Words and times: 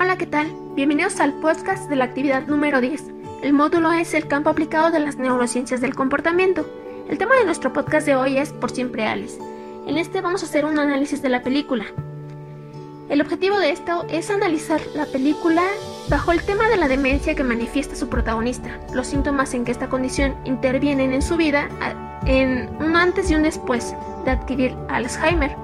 Hola, 0.00 0.16
¿qué 0.18 0.26
tal? 0.26 0.46
Bienvenidos 0.74 1.20
al 1.20 1.34
podcast 1.40 1.88
de 1.88 1.96
la 1.96 2.04
actividad 2.04 2.46
número 2.46 2.80
10. 2.80 3.04
El 3.42 3.52
módulo 3.52 3.92
es 3.92 4.14
el 4.14 4.28
campo 4.28 4.50
aplicado 4.50 4.90
de 4.90 5.00
las 5.00 5.16
neurociencias 5.16 5.80
del 5.80 5.94
comportamiento. 5.94 6.68
El 7.08 7.18
tema 7.18 7.34
de 7.36 7.44
nuestro 7.44 7.72
podcast 7.72 8.06
de 8.06 8.16
hoy 8.16 8.38
es 8.38 8.52
Por 8.52 8.70
siempre 8.70 9.06
Alice. 9.06 9.38
En 9.86 9.96
este 9.98 10.20
vamos 10.20 10.42
a 10.42 10.46
hacer 10.46 10.64
un 10.64 10.78
análisis 10.78 11.22
de 11.22 11.28
la 11.28 11.42
película. 11.42 11.84
El 13.08 13.20
objetivo 13.20 13.58
de 13.58 13.70
esto 13.70 14.04
es 14.10 14.30
analizar 14.30 14.80
la 14.94 15.06
película 15.06 15.62
bajo 16.08 16.32
el 16.32 16.42
tema 16.42 16.68
de 16.68 16.76
la 16.76 16.88
demencia 16.88 17.34
que 17.34 17.44
manifiesta 17.44 17.94
su 17.94 18.08
protagonista, 18.08 18.80
los 18.92 19.06
síntomas 19.06 19.54
en 19.54 19.64
que 19.64 19.72
esta 19.72 19.88
condición 19.88 20.34
intervienen 20.44 21.12
en 21.12 21.22
su 21.22 21.36
vida 21.36 21.68
en 22.26 22.68
un 22.80 22.96
antes 22.96 23.30
y 23.30 23.34
un 23.34 23.42
después 23.44 23.94
de 24.24 24.32
adquirir 24.32 24.76
Alzheimer. 24.88 25.54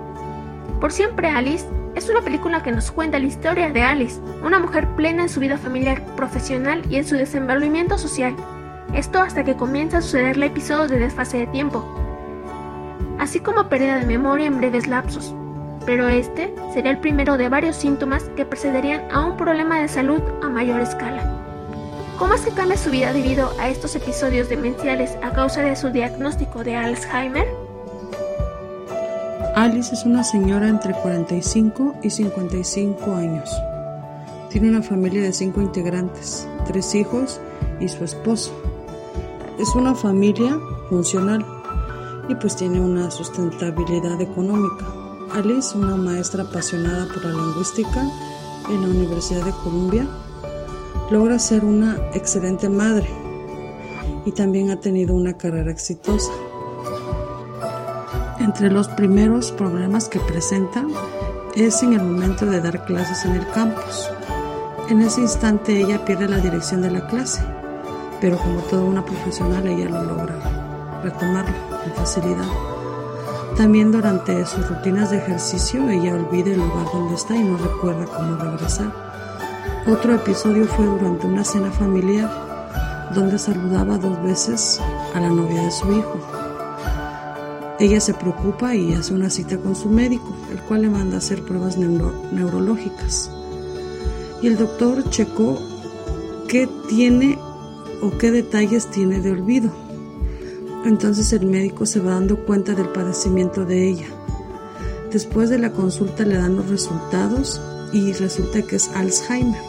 Por 0.80 0.92
siempre 0.92 1.28
Alice 1.28 1.66
es 1.94 2.08
una 2.08 2.22
película 2.22 2.62
que 2.62 2.72
nos 2.72 2.90
cuenta 2.90 3.18
la 3.18 3.26
historia 3.26 3.70
de 3.70 3.82
Alice, 3.82 4.20
una 4.42 4.58
mujer 4.58 4.88
plena 4.96 5.22
en 5.22 5.28
su 5.28 5.40
vida 5.40 5.58
familiar, 5.58 6.02
profesional 6.16 6.82
y 6.88 6.96
en 6.96 7.04
su 7.04 7.16
desenvolvimiento 7.16 7.98
social. 7.98 8.34
Esto 8.94 9.20
hasta 9.20 9.44
que 9.44 9.56
comienza 9.56 9.98
a 9.98 10.02
sucederle 10.02 10.46
episodios 10.46 10.90
de 10.90 10.98
desfase 10.98 11.38
de 11.38 11.46
tiempo, 11.48 11.84
así 13.18 13.40
como 13.40 13.68
pérdida 13.68 13.98
de 13.98 14.06
memoria 14.06 14.46
en 14.46 14.58
breves 14.58 14.86
lapsos. 14.86 15.34
Pero 15.84 16.08
este 16.08 16.54
sería 16.72 16.92
el 16.92 16.98
primero 16.98 17.36
de 17.36 17.48
varios 17.48 17.76
síntomas 17.76 18.24
que 18.36 18.44
precederían 18.44 19.02
a 19.10 19.24
un 19.24 19.36
problema 19.36 19.80
de 19.80 19.88
salud 19.88 20.20
a 20.42 20.48
mayor 20.48 20.80
escala. 20.80 21.38
¿Cómo 22.18 22.34
es 22.34 22.42
que 22.42 22.52
cambia 22.52 22.76
su 22.76 22.90
vida 22.90 23.12
debido 23.12 23.50
a 23.58 23.68
estos 23.68 23.96
episodios 23.96 24.48
demenciales 24.48 25.18
a 25.22 25.30
causa 25.32 25.62
de 25.62 25.74
su 25.74 25.90
diagnóstico 25.90 26.62
de 26.62 26.76
Alzheimer? 26.76 27.61
Alice 29.54 29.94
es 29.94 30.06
una 30.06 30.24
señora 30.24 30.66
entre 30.66 30.94
45 30.94 31.96
y 32.02 32.08
55 32.08 33.14
años. 33.14 33.50
Tiene 34.48 34.70
una 34.70 34.82
familia 34.82 35.20
de 35.20 35.32
cinco 35.34 35.60
integrantes, 35.60 36.48
tres 36.66 36.94
hijos 36.94 37.38
y 37.78 37.88
su 37.88 38.02
esposo. 38.02 38.50
Es 39.58 39.74
una 39.74 39.94
familia 39.94 40.58
funcional 40.88 41.44
y 42.30 42.34
pues 42.36 42.56
tiene 42.56 42.80
una 42.80 43.10
sustentabilidad 43.10 44.18
económica. 44.22 44.86
Alice, 45.34 45.76
una 45.76 45.96
maestra 45.96 46.44
apasionada 46.44 47.06
por 47.12 47.22
la 47.22 47.32
lingüística 47.32 48.10
en 48.70 48.80
la 48.80 48.88
Universidad 48.88 49.44
de 49.44 49.52
Columbia, 49.52 50.08
logra 51.10 51.38
ser 51.38 51.62
una 51.66 51.98
excelente 52.14 52.70
madre 52.70 53.08
y 54.24 54.32
también 54.32 54.70
ha 54.70 54.80
tenido 54.80 55.14
una 55.14 55.36
carrera 55.36 55.70
exitosa. 55.70 56.32
Entre 58.42 58.72
los 58.72 58.88
primeros 58.88 59.52
problemas 59.52 60.08
que 60.08 60.18
presenta 60.18 60.84
es 61.54 61.80
en 61.84 61.92
el 61.92 62.02
momento 62.02 62.44
de 62.44 62.60
dar 62.60 62.84
clases 62.84 63.24
en 63.24 63.36
el 63.36 63.48
campus. 63.50 64.10
En 64.88 65.00
ese 65.00 65.20
instante 65.20 65.80
ella 65.80 66.04
pierde 66.04 66.28
la 66.28 66.38
dirección 66.38 66.82
de 66.82 66.90
la 66.90 67.06
clase, 67.06 67.40
pero 68.20 68.36
como 68.38 68.58
toda 68.62 68.82
una 68.82 69.04
profesional 69.04 69.64
ella 69.68 69.88
lo 69.88 70.02
logra 70.02 70.34
retomarlo 71.04 71.54
con 71.70 71.92
facilidad. 71.94 72.48
También 73.56 73.92
durante 73.92 74.44
sus 74.44 74.68
rutinas 74.68 75.10
de 75.10 75.18
ejercicio 75.18 75.88
ella 75.88 76.16
olvida 76.16 76.50
el 76.50 76.58
lugar 76.58 76.86
donde 76.92 77.14
está 77.14 77.36
y 77.36 77.44
no 77.44 77.56
recuerda 77.56 78.06
cómo 78.06 78.34
regresar. 78.34 78.92
Otro 79.86 80.16
episodio 80.16 80.66
fue 80.66 80.86
durante 80.86 81.28
una 81.28 81.44
cena 81.44 81.70
familiar 81.70 82.28
donde 83.14 83.38
saludaba 83.38 83.98
dos 83.98 84.20
veces 84.24 84.80
a 85.14 85.20
la 85.20 85.28
novia 85.28 85.62
de 85.62 85.70
su 85.70 85.92
hijo. 85.92 86.41
Ella 87.82 87.98
se 87.98 88.14
preocupa 88.14 88.76
y 88.76 88.94
hace 88.94 89.12
una 89.12 89.28
cita 89.28 89.56
con 89.56 89.74
su 89.74 89.88
médico, 89.88 90.32
el 90.52 90.60
cual 90.60 90.82
le 90.82 90.88
manda 90.88 91.16
a 91.16 91.18
hacer 91.18 91.42
pruebas 91.42 91.76
neurológicas. 91.78 93.28
Y 94.40 94.46
el 94.46 94.56
doctor 94.56 95.10
checó 95.10 95.58
qué 96.46 96.68
tiene 96.88 97.36
o 98.00 98.16
qué 98.18 98.30
detalles 98.30 98.86
tiene 98.86 99.20
de 99.20 99.32
olvido. 99.32 99.72
Entonces 100.84 101.32
el 101.32 101.44
médico 101.46 101.84
se 101.84 101.98
va 101.98 102.12
dando 102.12 102.44
cuenta 102.44 102.76
del 102.76 102.88
padecimiento 102.90 103.64
de 103.64 103.88
ella. 103.88 104.06
Después 105.10 105.50
de 105.50 105.58
la 105.58 105.72
consulta 105.72 106.24
le 106.24 106.36
dan 106.36 106.54
los 106.54 106.68
resultados 106.68 107.60
y 107.92 108.12
resulta 108.12 108.62
que 108.62 108.76
es 108.76 108.90
Alzheimer 108.94 109.60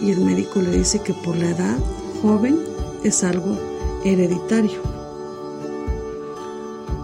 y 0.00 0.12
el 0.12 0.20
médico 0.20 0.62
le 0.62 0.78
dice 0.78 1.00
que 1.00 1.12
por 1.12 1.36
la 1.36 1.50
edad 1.50 1.76
joven 2.22 2.56
es 3.02 3.24
algo 3.24 3.58
hereditario. 4.04 4.99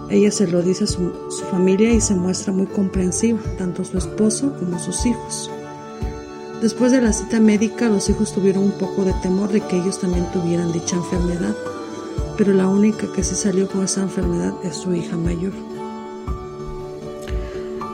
Ella 0.09 0.31
se 0.31 0.47
lo 0.47 0.61
dice 0.61 0.85
a 0.85 0.87
su, 0.87 1.11
familia 1.51 1.91
y 1.91 1.99
se 1.99 2.15
muestra 2.15 2.53
muy 2.53 2.65
comprensiva, 2.65 3.39
tanto 3.57 3.83
su 3.83 3.97
esposo 3.97 4.53
como 4.57 4.79
sus 4.79 5.05
hijos. 5.05 5.51
Después 6.61 6.93
de 6.93 7.01
la 7.01 7.11
cita 7.11 7.41
médica, 7.41 7.89
los 7.89 8.09
hijos 8.09 8.33
tuvieron 8.33 8.63
un 8.63 8.71
poco 8.71 9.03
de 9.03 9.13
temor 9.21 9.49
de 9.49 9.59
que 9.61 9.77
ellos 9.77 9.99
también 9.99 10.25
tuvieran 10.31 10.71
dicha 10.71 10.95
enfermedad, 10.95 11.53
pero 12.37 12.53
la 12.53 12.67
única 12.67 13.11
que 13.11 13.23
se 13.23 13.35
salió 13.35 13.67
con 13.67 13.83
esa 13.83 14.01
enfermedad 14.01 14.53
es 14.63 14.77
su 14.77 14.95
hija 14.95 15.17
mayor. 15.17 15.51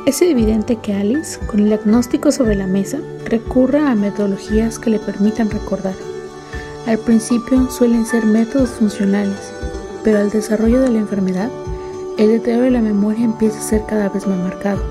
Es 0.06 0.22
evidente 0.22 0.76
que 0.76 0.94
Alice, 0.94 1.40
con 1.48 1.62
el 1.62 1.68
diagnóstico 1.68 2.32
sobre 2.32 2.56
la 2.56 2.68
mesa, 2.68 3.00
recurre 3.26 3.80
a 3.80 3.96
metodologías 3.96 4.78
que 4.78 4.92
le 4.92 5.00
permitan 5.00 5.50
recordar. 5.50 5.96
Al 6.86 7.00
principio 7.00 7.72
suelen 7.72 8.06
ser 8.06 8.26
métodos 8.26 8.70
funcionales, 8.70 9.40
pero 10.04 10.20
al 10.20 10.30
desarrollo 10.30 10.82
de 10.82 10.90
la 10.90 11.00
enfermedad, 11.00 11.50
el 12.24 12.32
deterioro 12.32 12.64
de 12.64 12.72
la 12.72 12.82
memoria 12.82 13.26
empieza 13.26 13.60
a 13.60 13.64
ser 13.64 13.86
cada 13.86 14.10
vez 14.10 14.26
más 14.28 14.38
marcado. 14.38 14.82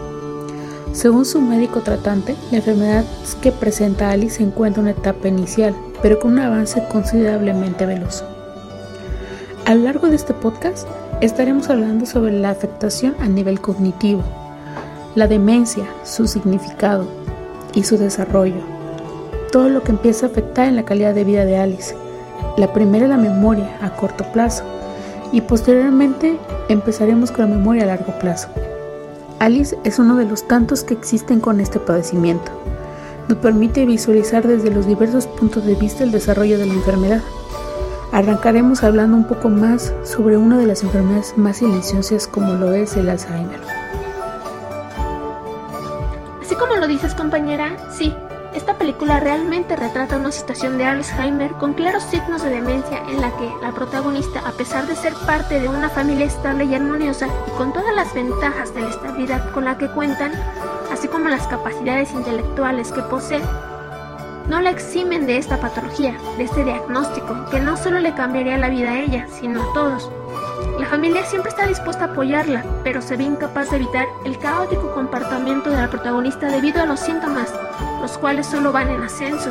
Según 0.92 1.24
su 1.24 1.40
médico 1.40 1.80
tratante, 1.80 2.36
la 2.50 2.58
enfermedad 2.58 3.04
que 3.40 3.50
presenta 3.50 4.10
Alice 4.10 4.36
se 4.36 4.42
encuentra 4.42 4.82
en 4.82 4.88
una 4.88 4.98
etapa 4.98 5.28
inicial, 5.28 5.74
pero 6.02 6.18
con 6.18 6.32
un 6.32 6.40
avance 6.40 6.82
considerablemente 6.90 7.86
veloz. 7.86 8.22
A 9.64 9.74
lo 9.74 9.84
largo 9.84 10.08
de 10.08 10.16
este 10.16 10.34
podcast 10.34 10.86
estaremos 11.22 11.70
hablando 11.70 12.04
sobre 12.04 12.32
la 12.32 12.50
afectación 12.50 13.14
a 13.20 13.28
nivel 13.28 13.60
cognitivo, 13.60 14.22
la 15.14 15.26
demencia, 15.26 15.86
su 16.04 16.26
significado 16.26 17.06
y 17.74 17.84
su 17.84 17.96
desarrollo. 17.96 18.60
Todo 19.50 19.70
lo 19.70 19.82
que 19.82 19.92
empieza 19.92 20.26
a 20.26 20.28
afectar 20.28 20.68
en 20.68 20.76
la 20.76 20.84
calidad 20.84 21.14
de 21.14 21.24
vida 21.24 21.44
de 21.44 21.56
Alice. 21.56 21.94
La 22.58 22.72
primera 22.74 23.06
la 23.06 23.16
memoria 23.16 23.78
a 23.80 23.96
corto 23.96 24.24
plazo 24.32 24.64
y 25.32 25.40
posteriormente 25.40 26.38
empezaremos 26.72 27.30
con 27.30 27.48
la 27.48 27.56
memoria 27.56 27.84
a 27.84 27.86
largo 27.86 28.18
plazo. 28.18 28.48
Alice 29.38 29.76
es 29.84 29.98
uno 29.98 30.16
de 30.16 30.24
los 30.24 30.46
tantos 30.46 30.84
que 30.84 30.94
existen 30.94 31.40
con 31.40 31.60
este 31.60 31.78
padecimiento. 31.78 32.50
Nos 33.28 33.38
permite 33.38 33.86
visualizar 33.86 34.46
desde 34.46 34.70
los 34.70 34.86
diversos 34.86 35.26
puntos 35.26 35.64
de 35.64 35.74
vista 35.74 36.04
el 36.04 36.12
desarrollo 36.12 36.58
de 36.58 36.66
la 36.66 36.74
enfermedad. 36.74 37.22
Arrancaremos 38.12 38.82
hablando 38.82 39.16
un 39.16 39.24
poco 39.24 39.48
más 39.48 39.92
sobre 40.04 40.36
una 40.36 40.58
de 40.58 40.66
las 40.66 40.82
enfermedades 40.82 41.34
más 41.36 41.58
silenciosas 41.58 42.26
como 42.26 42.54
lo 42.54 42.72
es 42.72 42.96
el 42.96 43.08
Alzheimer 43.08 43.60
como 46.62 46.76
lo 46.76 46.86
dices 46.86 47.14
compañera, 47.14 47.76
sí, 47.90 48.14
película 48.82 49.20
realmente 49.20 49.76
retrata 49.76 50.16
una 50.16 50.32
situación 50.32 50.76
de 50.76 50.84
Alzheimer 50.84 51.52
con 51.52 51.72
claros 51.72 52.02
signos 52.02 52.42
de 52.42 52.50
demencia 52.50 52.98
en 53.08 53.20
la 53.20 53.30
que 53.36 53.48
la 53.62 53.70
protagonista, 53.70 54.40
a 54.40 54.50
pesar 54.50 54.88
de 54.88 54.96
ser 54.96 55.14
parte 55.24 55.60
de 55.60 55.68
una 55.68 55.88
familia 55.88 56.26
estable 56.26 56.64
y 56.64 56.74
armoniosa 56.74 57.28
y 57.46 57.50
con 57.52 57.72
todas 57.72 57.94
las 57.94 58.12
ventajas 58.12 58.74
de 58.74 58.80
la 58.80 58.88
estabilidad 58.88 59.52
con 59.52 59.66
la 59.66 59.78
que 59.78 59.86
cuentan, 59.86 60.32
así 60.92 61.06
como 61.06 61.28
las 61.28 61.46
capacidades 61.46 62.10
intelectuales 62.10 62.90
que 62.90 63.02
posee, 63.02 63.40
no 64.48 64.60
la 64.60 64.70
eximen 64.70 65.26
de 65.26 65.36
esta 65.36 65.60
patología, 65.60 66.18
de 66.36 66.42
este 66.42 66.64
diagnóstico, 66.64 67.36
que 67.52 67.60
no 67.60 67.76
solo 67.76 68.00
le 68.00 68.14
cambiaría 68.14 68.58
la 68.58 68.68
vida 68.68 68.90
a 68.90 68.98
ella, 68.98 69.28
sino 69.28 69.62
a 69.62 69.72
todos. 69.74 70.10
La 70.80 70.86
familia 70.86 71.24
siempre 71.24 71.50
está 71.50 71.68
dispuesta 71.68 72.06
a 72.06 72.08
apoyarla, 72.08 72.64
pero 72.82 73.00
se 73.00 73.16
ve 73.16 73.22
incapaz 73.22 73.70
de 73.70 73.76
evitar 73.76 74.08
el 74.24 74.38
caótico 74.38 74.92
comportamiento 74.92 75.70
de 75.70 75.76
la 75.76 75.88
protagonista 75.88 76.48
debido 76.48 76.82
a 76.82 76.86
los 76.86 76.98
síntomas, 76.98 77.54
los 78.12 78.18
cuales 78.18 78.46
solo 78.46 78.72
van 78.72 78.90
en 78.90 79.02
ascenso. 79.02 79.50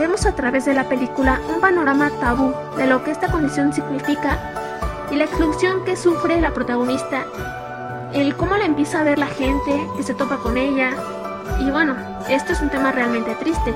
Vemos 0.00 0.26
a 0.26 0.34
través 0.34 0.64
de 0.64 0.74
la 0.74 0.88
película 0.88 1.40
un 1.48 1.60
panorama 1.60 2.10
tabú 2.18 2.52
de 2.76 2.88
lo 2.88 3.04
que 3.04 3.12
esta 3.12 3.30
condición 3.30 3.72
significa 3.72 4.36
y 5.12 5.14
la 5.14 5.26
exclusión 5.26 5.84
que 5.84 5.94
sufre 5.94 6.40
la 6.40 6.52
protagonista, 6.52 7.24
el 8.12 8.34
cómo 8.34 8.56
la 8.56 8.64
empieza 8.64 8.98
a 9.00 9.04
ver 9.04 9.20
la 9.20 9.28
gente 9.28 9.88
que 9.96 10.02
se 10.02 10.14
topa 10.14 10.38
con 10.38 10.56
ella, 10.56 10.90
y 11.60 11.70
bueno, 11.70 11.94
esto 12.28 12.52
es 12.52 12.60
un 12.60 12.68
tema 12.68 12.90
realmente 12.90 13.36
triste. 13.36 13.72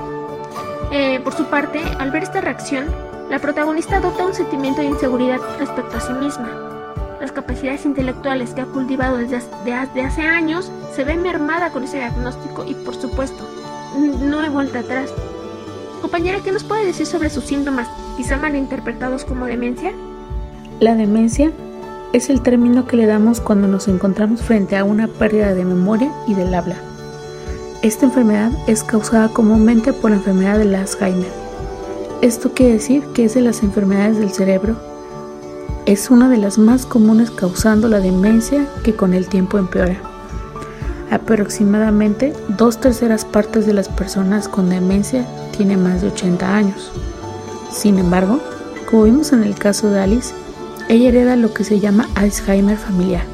Eh, 0.91 1.21
por 1.23 1.33
su 1.33 1.45
parte, 1.45 1.81
al 1.97 2.11
ver 2.11 2.23
esta 2.23 2.41
reacción, 2.41 2.87
la 3.29 3.39
protagonista 3.39 3.97
adopta 3.97 4.25
un 4.25 4.33
sentimiento 4.33 4.81
de 4.81 4.87
inseguridad 4.87 5.39
respecto 5.59 5.95
a 5.95 6.01
sí 6.01 6.11
misma. 6.11 6.49
Las 7.21 7.31
capacidades 7.31 7.85
intelectuales 7.85 8.53
que 8.53 8.61
ha 8.61 8.65
cultivado 8.65 9.15
desde, 9.15 9.37
hace 9.73 10.23
años 10.23 10.69
se 10.93 11.05
ven 11.05 11.21
mermada 11.21 11.69
con 11.69 11.83
ese 11.83 11.99
diagnóstico 11.99 12.65
y 12.65 12.73
por 12.73 12.95
supuesto, 12.95 13.47
no 13.97 14.39
hay 14.39 14.49
vuelta 14.49 14.79
atrás. 14.79 15.11
Compañera, 16.01 16.39
¿qué 16.43 16.51
nos 16.51 16.63
puede 16.63 16.85
decir 16.85 17.05
sobre 17.05 17.29
sus 17.29 17.43
síntomas, 17.43 17.87
quizá 18.17 18.37
malinterpretados 18.37 19.23
como 19.23 19.45
demencia? 19.45 19.93
La 20.79 20.95
demencia 20.95 21.51
es 22.13 22.29
el 22.29 22.41
término 22.41 22.87
que 22.87 22.97
le 22.97 23.05
damos 23.05 23.39
cuando 23.39 23.67
nos 23.67 23.87
encontramos 23.87 24.41
frente 24.41 24.77
a 24.77 24.83
una 24.83 25.07
pérdida 25.07 25.53
de 25.53 25.63
memoria 25.63 26.11
y 26.27 26.33
del 26.33 26.53
habla. 26.53 26.75
Esta 27.81 28.05
enfermedad 28.05 28.51
es 28.67 28.83
causada 28.83 29.29
comúnmente 29.29 29.93
por 29.93 30.11
la 30.11 30.17
enfermedad 30.17 30.57
de 30.57 30.75
Alzheimer. 30.75 31.31
Esto 32.21 32.53
quiere 32.53 32.73
decir 32.73 33.03
que 33.13 33.25
es 33.25 33.33
de 33.33 33.41
las 33.41 33.63
enfermedades 33.63 34.17
del 34.17 34.31
cerebro. 34.31 34.75
Es 35.85 36.11
una 36.11 36.29
de 36.29 36.37
las 36.37 36.57
más 36.57 36.85
comunes 36.85 37.31
causando 37.31 37.87
la 37.87 37.99
demencia 37.99 38.67
que 38.83 38.95
con 38.95 39.13
el 39.13 39.27
tiempo 39.27 39.57
empeora. 39.57 40.10
Aproximadamente 41.11 42.33
dos 42.47 42.79
terceras 42.79 43.25
partes 43.25 43.65
de 43.65 43.73
las 43.73 43.89
personas 43.89 44.47
con 44.47 44.69
demencia 44.69 45.27
tienen 45.55 45.83
más 45.83 46.01
de 46.01 46.07
80 46.07 46.55
años. 46.55 46.91
Sin 47.69 47.99
embargo, 47.99 48.39
como 48.89 49.03
vimos 49.03 49.33
en 49.33 49.43
el 49.43 49.55
caso 49.55 49.89
de 49.89 49.99
Alice, 49.99 50.33
ella 50.87 51.09
hereda 51.09 51.35
lo 51.35 51.53
que 51.53 51.65
se 51.65 51.81
llama 51.81 52.07
Alzheimer 52.15 52.77
familiar, 52.77 53.25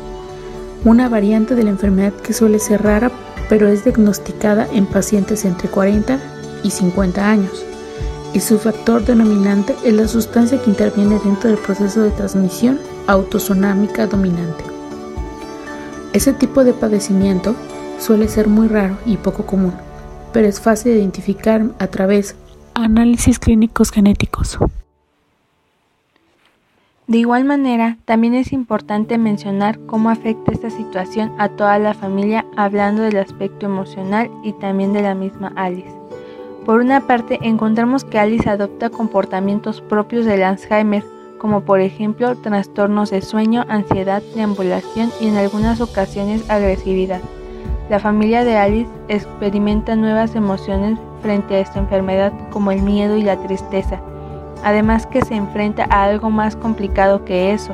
una 0.85 1.07
variante 1.07 1.53
de 1.53 1.63
la 1.63 1.69
enfermedad 1.69 2.13
que 2.13 2.33
suele 2.33 2.59
ser 2.59 2.81
rara 2.81 3.11
pero 3.47 3.67
es 3.67 3.83
diagnosticada 3.83 4.67
en 4.73 4.85
pacientes 4.85 5.45
entre 5.45 5.69
40 5.69 6.19
y 6.63 6.71
50 6.71 7.29
años, 7.29 7.63
y 8.33 8.39
su 8.39 8.57
factor 8.57 9.05
denominante 9.05 9.75
es 9.83 9.93
la 9.93 10.07
sustancia 10.07 10.61
que 10.61 10.71
interviene 10.71 11.19
dentro 11.23 11.49
del 11.49 11.59
proceso 11.59 12.01
de 12.01 12.11
transmisión 12.11 12.79
autosonámica 13.07 14.07
dominante. 14.07 14.76
Ese 16.13 16.33
tipo 16.33 16.63
de 16.63 16.73
padecimiento 16.73 17.55
suele 17.99 18.27
ser 18.27 18.47
muy 18.47 18.67
raro 18.67 18.97
y 19.05 19.17
poco 19.17 19.45
común, 19.45 19.73
pero 20.33 20.47
es 20.47 20.59
fácil 20.59 20.93
de 20.93 20.99
identificar 20.99 21.63
a 21.79 21.87
través 21.87 22.33
de 22.33 22.47
análisis 22.75 23.39
clínicos 23.39 23.91
genéticos. 23.91 24.57
De 27.07 27.17
igual 27.17 27.45
manera, 27.45 27.97
también 28.05 28.35
es 28.35 28.51
importante 28.51 29.17
mencionar 29.17 29.79
cómo 29.85 30.09
afecta 30.09 30.51
esta 30.51 30.69
situación 30.69 31.31
a 31.37 31.49
toda 31.49 31.79
la 31.79 31.93
familia 31.93 32.45
hablando 32.57 33.01
del 33.01 33.17
aspecto 33.17 33.65
emocional 33.65 34.29
y 34.43 34.51
también 34.53 34.91
de 34.91 35.01
la 35.01 35.15
misma 35.15 35.53
Alice. 35.55 35.95
Por 36.65 36.81
una 36.81 37.07
parte, 37.07 37.39
encontramos 37.41 38.03
que 38.03 38.19
Alice 38.19 38.49
adopta 38.49 38.89
comportamientos 38.89 39.79
propios 39.79 40.25
del 40.25 40.43
Alzheimer, 40.43 41.05
como 41.37 41.61
por 41.61 41.79
ejemplo 41.79 42.35
trastornos 42.35 43.11
de 43.11 43.21
sueño, 43.21 43.65
ansiedad, 43.67 44.21
deambulación 44.35 45.11
y 45.21 45.27
en 45.27 45.37
algunas 45.37 45.81
ocasiones 45.81 46.49
agresividad. 46.49 47.21
La 47.89 47.99
familia 47.99 48.43
de 48.43 48.57
Alice 48.57 48.91
experimenta 49.07 49.95
nuevas 49.95 50.35
emociones 50.35 50.99
frente 51.21 51.55
a 51.55 51.59
esta 51.59 51.79
enfermedad 51.79 52.33
como 52.51 52.71
el 52.71 52.81
miedo 52.81 53.17
y 53.17 53.23
la 53.23 53.37
tristeza, 53.37 54.01
además 54.63 55.05
que 55.07 55.23
se 55.23 55.35
enfrenta 55.35 55.87
a 55.89 56.03
algo 56.03 56.29
más 56.29 56.55
complicado 56.55 57.23
que 57.23 57.53
eso, 57.53 57.73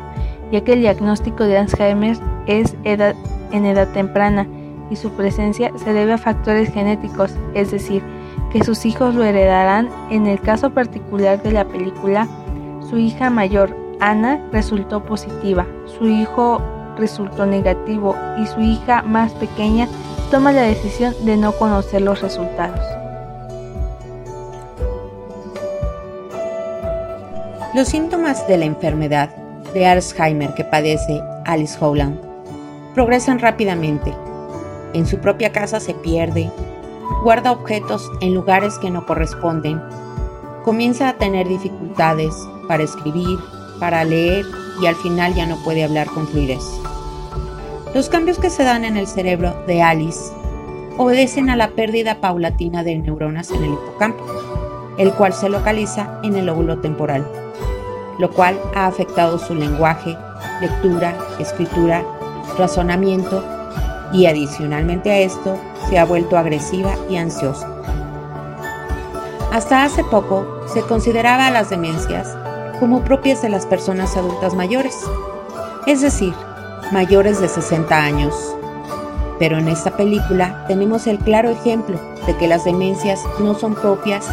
ya 0.52 0.62
que 0.62 0.74
el 0.74 0.82
diagnóstico 0.82 1.46
de 1.46 1.58
Alzheimer 1.58 2.18
es 2.46 2.76
en 2.86 3.66
edad 3.66 3.88
temprana 3.94 4.48
y 4.90 4.96
su 4.96 5.10
presencia 5.12 5.72
se 5.76 5.94
debe 5.94 6.14
a 6.14 6.18
factores 6.18 6.72
genéticos, 6.72 7.36
es 7.56 7.72
decir, 7.72 8.04
que 8.52 8.64
sus 8.64 8.86
hijos 8.86 9.16
lo 9.16 9.24
heredarán. 9.24 9.90
En 10.12 10.28
el 10.28 10.40
caso 10.40 10.70
particular 10.70 11.42
de 11.42 11.54
la 11.54 11.66
película, 11.66 12.28
su 12.94 13.00
hija 13.00 13.32
mayor, 13.32 13.76
Ana, 14.00 14.40
resultó 14.52 15.04
positiva, 15.04 15.66
su 15.98 16.08
hijo 16.08 16.62
resultó 16.96 17.48
negativo 17.48 18.16
y 18.40 18.46
su 18.46 18.60
hija 18.60 19.02
más 19.02 19.34
pequeña 19.34 19.88
toma 20.30 20.52
la 20.52 20.62
decisión 20.62 21.16
de 21.26 21.36
no 21.36 21.54
conocer 21.54 22.04
los 22.04 22.22
resultados. 22.22 22.80
Los 27.74 27.88
síntomas 27.88 28.48
de 28.48 28.60
la 28.60 28.66
enfermedad 28.66 29.36
de 29.74 29.88
Alzheimer 29.88 30.54
que 30.54 30.64
padece 30.64 31.20
Alice 31.46 31.76
Howland 31.84 32.20
progresan 32.94 33.40
rápidamente. 33.40 34.14
En 34.94 35.08
su 35.08 35.18
propia 35.18 35.52
casa 35.52 35.80
se 35.80 35.96
pierde, 35.96 36.52
guarda 37.24 37.54
objetos 37.54 38.08
en 38.22 38.36
lugares 38.36 38.78
que 38.78 38.92
no 38.92 39.08
corresponden, 39.08 39.82
comienza 40.64 41.10
a 41.10 41.14
tener 41.14 41.48
dificultades 41.48 42.36
para 42.68 42.84
escribir, 42.84 43.40
para 43.80 44.04
leer 44.04 44.46
y 44.82 44.86
al 44.86 44.96
final 44.96 45.34
ya 45.34 45.46
no 45.46 45.58
puede 45.64 45.84
hablar 45.84 46.08
con 46.08 46.28
fluidez. 46.28 46.64
Los 47.94 48.10
cambios 48.10 48.40
que 48.40 48.50
se 48.50 48.64
dan 48.64 48.86
en 48.86 48.98
el 48.98 49.08
cerebro 49.08 49.56
de 49.68 49.82
Alice 49.82 50.32
obedecen 50.98 51.50
a 51.50 51.56
la 51.56 51.72
pérdida 51.72 52.22
paulatina 52.22 52.84
de 52.84 52.98
neuronas 52.98 53.52
en 53.52 53.64
el 53.64 53.74
hipocampo, 53.74 54.26
el 54.98 55.12
cual 55.14 55.34
se 55.34 55.50
localiza 55.50 56.20
en 56.24 56.36
el 56.36 56.50
óvulo 56.50 56.80
temporal 56.80 57.26
lo 58.18 58.30
cual 58.32 58.60
ha 58.76 58.88
afectado 58.88 59.40
su 59.40 59.56
lenguaje, 59.56 60.18
lectura, 60.62 61.18
escritura, 61.40 62.04
razonamiento 62.58 63.44
y 64.12 64.26
adicionalmente 64.28 65.12
a 65.12 65.20
esto 65.20 65.58
se 65.90 65.98
ha 65.98 66.06
vuelto 66.06 66.38
agresiva 66.38 66.96
y 67.10 67.18
ansiosa. 67.18 67.70
Hasta 69.52 69.84
hace 69.84 70.04
poco 70.04 70.46
se 70.68 70.82
consideraba 70.82 71.48
a 71.48 71.52
las 71.52 71.70
demencias 71.70 72.36
como 72.80 73.04
propias 73.04 73.42
de 73.42 73.50
las 73.50 73.66
personas 73.66 74.18
adultas 74.18 74.56
mayores, 74.56 74.98
es 75.88 76.02
decir, 76.02 76.34
mayores 76.92 77.40
de 77.40 77.48
60 77.48 77.96
años. 77.96 78.56
Pero 79.40 79.58
en 79.58 79.68
esta 79.68 79.96
película 79.98 80.66
tenemos 80.68 81.08
el 81.08 81.20
claro 81.20 81.50
ejemplo 81.50 82.00
de 82.26 82.36
que 82.38 82.48
las 82.48 82.66
demencias 82.66 83.22
no 83.40 83.56
son 83.56 83.76
propias 83.76 84.28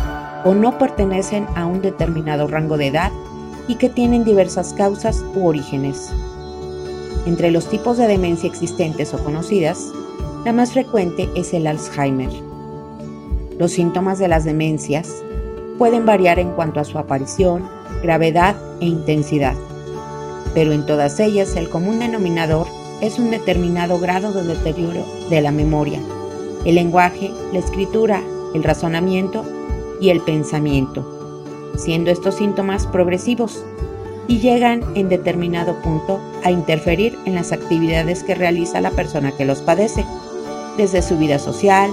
o 0.44 0.54
no 0.54 0.78
pertenecen 0.78 1.46
a 1.54 1.66
un 1.66 1.80
determinado 1.80 2.46
rango 2.46 2.76
de 2.76 2.88
edad 2.88 3.12
y 3.68 3.76
que 3.76 3.88
tienen 3.88 4.24
diversas 4.24 4.72
causas 4.72 5.24
u 5.34 5.46
orígenes. 5.46 6.10
Entre 7.26 7.50
los 7.50 7.68
tipos 7.68 7.98
de 7.98 8.06
demencia 8.06 8.48
existentes 8.48 9.12
o 9.12 9.22
conocidas, 9.22 9.92
la 10.44 10.52
más 10.52 10.72
frecuente 10.72 11.28
es 11.34 11.52
el 11.52 11.66
Alzheimer. 11.66 12.30
Los 13.58 13.72
síntomas 13.72 14.18
de 14.18 14.28
las 14.28 14.44
demencias 14.44 15.14
pueden 15.78 16.06
variar 16.06 16.38
en 16.38 16.52
cuanto 16.52 16.80
a 16.80 16.84
su 16.84 16.98
aparición, 16.98 17.68
gravedad 18.02 18.56
e 18.80 18.86
intensidad, 18.86 19.54
pero 20.54 20.72
en 20.72 20.86
todas 20.86 21.20
ellas 21.20 21.56
el 21.56 21.68
común 21.68 21.98
denominador 21.98 22.66
es 23.00 23.18
un 23.18 23.30
determinado 23.30 23.98
grado 23.98 24.32
de 24.32 24.42
deterioro 24.44 25.04
de 25.30 25.40
la 25.40 25.52
memoria, 25.52 26.00
el 26.64 26.74
lenguaje, 26.74 27.30
la 27.52 27.58
escritura, 27.58 28.22
el 28.54 28.62
razonamiento 28.64 29.44
y 30.00 30.10
el 30.10 30.20
pensamiento 30.20 31.20
siendo 31.76 32.10
estos 32.10 32.36
síntomas 32.36 32.86
progresivos 32.86 33.64
y 34.28 34.38
llegan 34.38 34.82
en 34.94 35.08
determinado 35.08 35.74
punto 35.82 36.20
a 36.44 36.50
interferir 36.50 37.18
en 37.24 37.34
las 37.34 37.52
actividades 37.52 38.22
que 38.22 38.34
realiza 38.34 38.80
la 38.80 38.90
persona 38.90 39.32
que 39.36 39.44
los 39.44 39.60
padece, 39.60 40.04
desde 40.76 41.02
su 41.02 41.18
vida 41.18 41.38
social, 41.38 41.90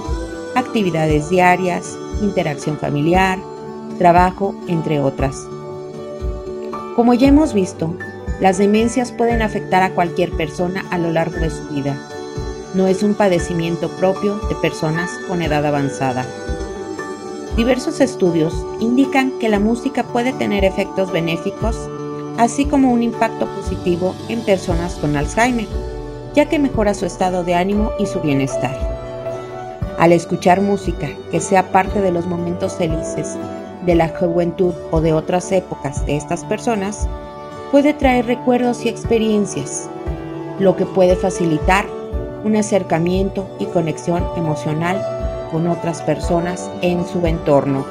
actividades 0.55 1.29
diarias, 1.29 1.97
interacción 2.21 2.77
familiar, 2.77 3.39
trabajo, 3.97 4.53
entre 4.67 4.99
otras. 4.99 5.47
Como 6.97 7.13
ya 7.13 7.27
hemos 7.27 7.53
visto, 7.53 7.93
las 8.39 8.57
demencias 8.57 9.11
pueden 9.11 9.43
afectar 9.43 9.83
a 9.83 9.91
cualquier 9.91 10.31
persona 10.31 10.83
a 10.89 10.97
lo 10.97 11.11
largo 11.11 11.37
de 11.37 11.51
su 11.51 11.63
vida. 11.67 11.95
No 12.73 12.87
es 12.87 13.03
un 13.03 13.13
padecimiento 13.13 13.87
propio 13.87 14.39
de 14.49 14.55
personas 14.55 15.11
con 15.27 15.43
edad 15.43 15.63
avanzada. 15.63 16.25
Diversos 17.55 18.01
estudios 18.01 18.65
indican 18.79 19.37
que 19.37 19.47
la 19.47 19.59
música 19.59 20.05
puede 20.05 20.33
tener 20.33 20.65
efectos 20.65 21.11
benéficos, 21.11 21.77
así 22.39 22.65
como 22.65 22.91
un 22.91 23.03
impacto 23.03 23.45
positivo 23.45 24.15
en 24.27 24.41
personas 24.41 24.95
con 24.95 25.15
Alzheimer, 25.15 25.67
ya 26.33 26.49
que 26.49 26.57
mejora 26.57 26.95
su 26.95 27.05
estado 27.05 27.43
de 27.43 27.53
ánimo 27.53 27.91
y 27.99 28.07
su 28.07 28.21
bienestar. 28.21 28.75
Al 29.99 30.13
escuchar 30.13 30.61
música 30.61 31.09
que 31.29 31.41
sea 31.41 31.71
parte 31.71 32.01
de 32.01 32.11
los 32.11 32.25
momentos 32.25 32.73
felices 32.73 33.37
de 33.87 33.95
la 33.95 34.09
juventud 34.09 34.75
o 34.91 35.01
de 35.01 35.13
otras 35.13 35.51
épocas 35.51 36.05
de 36.05 36.17
estas 36.17 36.43
personas, 36.45 37.07
puede 37.71 37.93
traer 37.93 38.27
recuerdos 38.27 38.85
y 38.85 38.89
experiencias, 38.89 39.89
lo 40.59 40.75
que 40.75 40.85
puede 40.85 41.15
facilitar 41.15 41.85
un 42.43 42.55
acercamiento 42.55 43.47
y 43.59 43.65
conexión 43.65 44.23
emocional 44.35 45.01
con 45.51 45.67
otras 45.67 46.01
personas 46.01 46.69
en 46.81 47.07
su 47.07 47.25
entorno. 47.25 47.85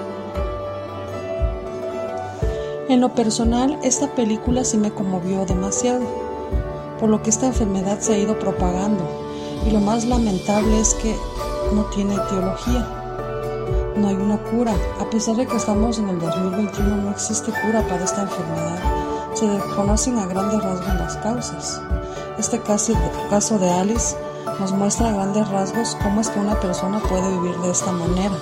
En 2.89 3.01
lo 3.01 3.09
personal, 3.15 3.79
esta 3.83 4.15
película 4.15 4.65
sí 4.65 4.77
me 4.77 4.91
conmovió 4.91 5.45
demasiado, 5.47 6.07
por 7.01 7.09
lo 7.09 7.23
que 7.23 7.31
esta 7.31 7.47
enfermedad 7.47 7.99
se 8.01 8.15
ha 8.15 8.19
ido 8.19 8.39
propagando 8.39 9.03
y 9.67 9.71
lo 9.71 9.81
más 9.81 10.05
lamentable 10.05 10.79
es 10.79 10.95
que 10.95 11.15
no 11.75 11.85
tiene 11.87 12.15
etiología. 12.15 12.96
No 13.97 14.09
hay 14.09 14.17
una 14.17 14.37
cura. 14.37 14.75
A 15.01 15.09
pesar 15.09 15.37
de 15.37 15.47
que 15.47 15.57
estamos 15.57 15.99
en 15.99 16.11
el 16.11 16.19
2021, 16.19 16.97
no 16.97 17.11
existe 17.11 17.51
cura 17.63 17.81
para 17.89 18.05
esta 18.05 18.23
enfermedad. 18.23 18.79
Se 19.35 19.49
desconocen 19.49 20.19
a 20.19 20.27
grandes 20.27 20.63
rasgos 20.63 20.95
las 20.95 21.17
causas. 21.17 21.81
Este 22.39 22.61
caso, 22.61 22.93
caso 23.31 23.59
de 23.59 23.71
Alice 23.71 24.15
nos 24.61 24.73
muestra 24.73 25.09
a 25.09 25.13
grandes 25.13 25.49
rasgos 25.49 25.97
cómo 26.03 26.21
es 26.21 26.29
que 26.29 26.39
una 26.39 26.61
persona 26.61 27.01
puede 27.01 27.29
vivir 27.39 27.57
de 27.59 27.71
esta 27.71 27.91
manera. 27.91 28.35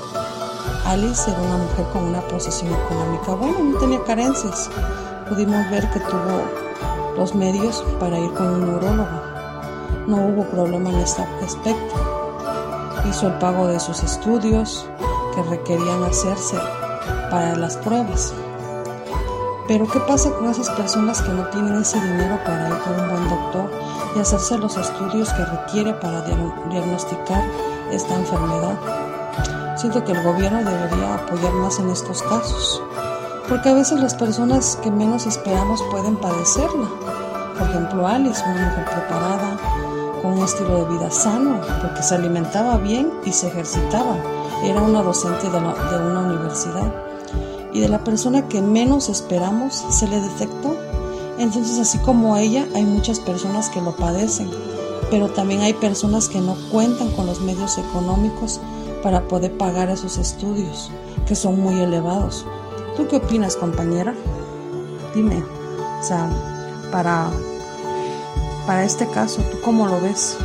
Alice 0.87 1.31
era 1.31 1.41
una 1.41 1.57
mujer 1.59 1.87
con 1.93 2.05
una 2.05 2.21
posición 2.23 2.73
económica 2.73 3.35
buena, 3.35 3.59
no 3.59 3.79
tenía 3.79 4.03
carencias. 4.03 4.69
Pudimos 5.29 5.71
ver 5.71 5.89
que 5.91 6.01
tuvo 6.01 7.17
los 7.17 7.35
medios 7.35 7.85
para 8.01 8.19
ir 8.19 8.33
con 8.33 8.47
un 8.47 8.67
neurólogo. 8.67 9.21
No 10.09 10.17
hubo 10.27 10.45
problema 10.51 10.91
en 10.91 10.97
este 10.97 11.23
aspecto. 11.23 11.95
hizo 13.09 13.29
el 13.29 13.35
pago 13.39 13.69
de 13.69 13.79
sus 13.79 14.03
estudios 14.03 14.87
que 15.35 15.43
requerían 15.43 16.03
hacerse 16.05 16.57
para 17.31 17.57
las 17.57 17.77
pruebas. 17.79 18.35
Pero 19.67 19.87
¿qué 19.89 19.99
pasa 20.01 20.31
con 20.31 20.51
esas 20.51 20.69
personas 20.71 21.23
que 21.23 21.33
no 21.33 21.47
tienen 21.49 21.81
ese 21.81 21.99
dinero 21.99 22.39
para 22.45 22.69
ir 22.69 22.79
con 22.79 23.01
un 23.01 23.09
buen 23.09 23.29
doctor 23.31 23.71
y 24.15 24.19
hacerse 24.21 24.59
los 24.59 24.77
estudios 24.77 25.33
que 25.33 25.45
requiere 25.45 25.95
para 25.95 26.21
diagnosticar 26.21 27.43
esta 27.91 28.15
enfermedad? 28.15 28.79
Siento 29.77 30.05
que 30.05 30.13
el 30.13 30.23
gobierno 30.23 30.59
debería 30.59 31.15
apoyar 31.15 31.53
más 31.55 31.79
en 31.79 31.89
estos 31.89 32.23
casos, 32.23 32.83
porque 33.49 33.71
a 33.71 33.75
veces 33.75 34.01
las 34.01 34.15
personas 34.15 34.79
que 34.83 34.91
menos 34.91 35.27
esperamos 35.27 35.83
pueden 35.91 36.17
padecerla. 36.17 36.89
Por 37.59 37.69
ejemplo, 37.69 38.07
Alice, 38.07 38.43
una 38.47 38.69
mujer 38.69 38.85
preparada, 38.85 39.57
con 40.21 40.33
un 40.39 40.45
estilo 40.45 40.85
de 40.85 40.97
vida 40.97 41.11
sano, 41.11 41.61
porque 41.81 42.03
se 42.03 42.15
alimentaba 42.15 42.77
bien 42.79 43.13
y 43.25 43.33
se 43.33 43.49
ejercitaba. 43.49 44.17
Era 44.63 44.81
una 44.81 45.03
docente 45.03 45.49
de, 45.51 45.59
una 45.59 46.21
universidad 46.21 46.93
y 47.73 47.81
de 47.81 47.89
la 47.89 48.05
persona 48.05 48.49
que 48.49 48.63
menos 48.63 49.09
esperamos 49.09 49.85
se 49.91 50.07
le 50.07 50.21
detectó. 50.21 50.77
Entonces, 51.39 51.79
así 51.79 51.99
como 51.99 52.37
ella, 52.37 52.67
hay 52.75 52.85
muchas 52.85 53.19
personas 53.19 53.69
que 53.69 53.81
lo 53.81 53.97
padecen, 53.97 54.51
pero 55.11 55.29
también 55.29 55.63
hay 55.63 55.73
personas 55.73 56.29
que 56.29 56.41
no 56.41 56.57
cuentan 56.71 57.11
con 57.13 57.27
los 57.27 57.41
medios 57.41 57.77
económicos 57.79 58.61
para 59.03 59.27
poder 59.27 59.57
pagar 59.59 59.91
esos 59.91 60.17
estudios, 60.17 60.91
que 61.27 61.35
son 61.35 61.61
muy 61.61 61.81
elevados. 61.81 62.47
¿Tú 62.97 63.09
qué 63.09 63.17
opinas, 63.17 63.57
compañera? 63.57 64.15
Dime, 65.15 65.43
o 66.01 66.03
sea, 66.03 66.31
para, 66.93 67.29
para 68.67 68.85
este 68.85 69.07
caso, 69.09 69.43
¿tú 69.51 69.59
cómo 69.65 69.89
lo 69.89 70.01
ves? 70.01 70.39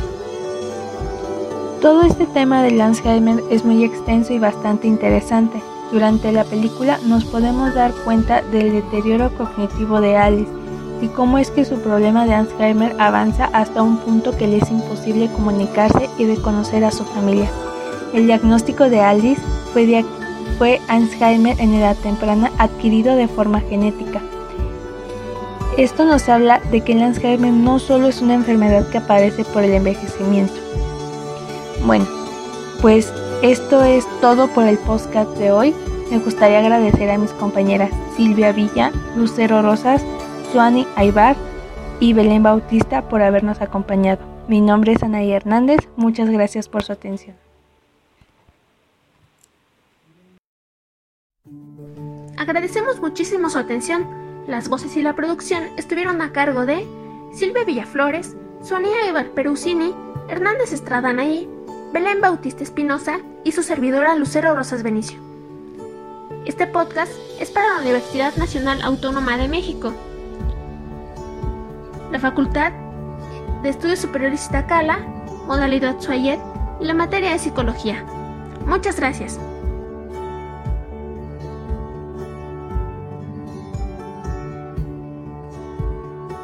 Todo 1.80 2.02
este 2.02 2.26
tema 2.26 2.62
del 2.62 2.78
Alzheimer 2.78 3.42
es 3.48 3.64
muy 3.64 3.84
extenso 3.84 4.34
y 4.34 4.38
bastante 4.38 4.86
interesante. 4.86 5.62
Durante 5.90 6.30
la 6.30 6.44
película 6.44 6.98
nos 7.06 7.24
podemos 7.24 7.74
dar 7.74 7.92
cuenta 8.04 8.42
del 8.42 8.72
deterioro 8.72 9.34
cognitivo 9.34 9.98
de 10.02 10.14
Alice 10.14 10.50
y 11.00 11.08
cómo 11.08 11.38
es 11.38 11.50
que 11.50 11.64
su 11.64 11.80
problema 11.80 12.26
de 12.26 12.34
Alzheimer 12.34 12.94
avanza 12.98 13.46
hasta 13.54 13.82
un 13.82 13.96
punto 13.96 14.36
que 14.36 14.46
le 14.46 14.58
es 14.58 14.70
imposible 14.70 15.32
comunicarse 15.32 16.10
y 16.18 16.26
reconocer 16.26 16.84
a 16.84 16.90
su 16.90 17.04
familia. 17.04 17.48
El 18.12 18.26
diagnóstico 18.26 18.90
de 18.90 19.00
Alice 19.00 19.40
fue, 19.72 20.04
fue 20.58 20.82
Alzheimer 20.86 21.58
en 21.58 21.72
edad 21.72 21.96
temprana 21.96 22.52
adquirido 22.58 23.16
de 23.16 23.26
forma 23.26 23.60
genética. 23.60 24.20
Esto 25.78 26.04
nos 26.04 26.28
habla 26.28 26.60
de 26.70 26.82
que 26.82 26.92
el 26.92 27.02
Alzheimer 27.02 27.54
no 27.54 27.78
solo 27.78 28.08
es 28.08 28.20
una 28.20 28.34
enfermedad 28.34 28.86
que 28.90 28.98
aparece 28.98 29.44
por 29.44 29.62
el 29.62 29.72
envejecimiento. 29.72 30.60
Bueno, 31.84 32.06
pues 32.82 33.12
esto 33.42 33.82
es 33.82 34.06
todo 34.20 34.48
por 34.48 34.66
el 34.66 34.78
podcast 34.78 35.30
de 35.38 35.50
hoy. 35.50 35.74
Me 36.10 36.18
gustaría 36.18 36.58
agradecer 36.58 37.10
a 37.10 37.18
mis 37.18 37.32
compañeras 37.32 37.90
Silvia 38.16 38.52
Villa, 38.52 38.92
Lucero 39.16 39.62
Rosas, 39.62 40.04
Suani 40.52 40.86
Aybar 40.96 41.36
y 41.98 42.12
Belén 42.12 42.42
Bautista 42.42 43.08
por 43.08 43.22
habernos 43.22 43.60
acompañado. 43.60 44.20
Mi 44.46 44.60
nombre 44.60 44.92
es 44.92 45.02
Anaí 45.02 45.32
Hernández. 45.32 45.88
Muchas 45.96 46.28
gracias 46.28 46.68
por 46.68 46.82
su 46.82 46.92
atención. 46.92 47.36
Agradecemos 52.36 53.00
muchísimo 53.00 53.48
su 53.48 53.58
atención. 53.58 54.06
Las 54.46 54.68
voces 54.68 54.96
y 54.96 55.02
la 55.02 55.14
producción 55.14 55.62
estuvieron 55.76 56.20
a 56.20 56.32
cargo 56.32 56.66
de 56.66 56.86
Silvia 57.32 57.64
Villaflores, 57.64 58.36
Suani 58.62 58.88
Aybar 59.06 59.30
Perusini, 59.30 59.94
Hernández 60.28 60.72
Estrada 60.72 61.10
Anaí, 61.10 61.48
Belén 61.92 62.20
Bautista 62.20 62.62
Espinosa 62.62 63.18
y 63.42 63.50
su 63.50 63.64
servidora 63.64 64.14
Lucero 64.14 64.54
Rosas 64.54 64.84
Benicio. 64.84 65.18
Este 66.46 66.68
podcast 66.68 67.10
es 67.40 67.50
para 67.50 67.74
la 67.74 67.80
Universidad 67.80 68.36
Nacional 68.36 68.80
Autónoma 68.82 69.36
de 69.36 69.48
México, 69.48 69.92
la 72.12 72.20
Facultad 72.20 72.70
de 73.64 73.70
Estudios 73.70 73.98
Superiores 73.98 74.44
Iztacala, 74.44 74.98
modalidad 75.48 76.00
Suayet 76.00 76.38
y 76.80 76.84
la 76.84 76.94
materia 76.94 77.32
de 77.32 77.40
Psicología. 77.40 78.04
Muchas 78.66 78.94
gracias. 78.94 79.40